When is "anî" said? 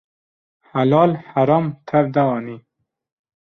2.37-2.57